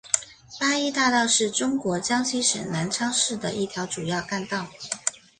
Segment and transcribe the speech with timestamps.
[0.59, 4.65] 八一大道是中国江西省南昌市的一条主要干道。